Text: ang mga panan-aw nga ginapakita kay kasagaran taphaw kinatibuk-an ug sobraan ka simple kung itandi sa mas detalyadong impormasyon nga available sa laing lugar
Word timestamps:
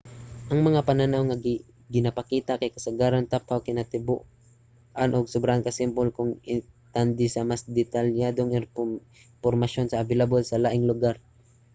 ang 0.51 0.59
mga 0.67 0.81
panan-aw 0.87 1.21
nga 1.27 1.37
ginapakita 1.93 2.53
kay 2.59 2.71
kasagaran 2.77 3.29
taphaw 3.33 3.59
kinatibuk-an 3.67 5.11
ug 5.17 5.25
sobraan 5.33 5.65
ka 5.65 5.71
simple 5.79 6.09
kung 6.17 6.31
itandi 6.55 7.25
sa 7.29 7.41
mas 7.49 7.61
detalyadong 7.79 8.51
impormasyon 8.59 9.85
nga 9.87 10.01
available 10.03 10.43
sa 10.45 10.61
laing 10.63 10.85
lugar 10.91 11.15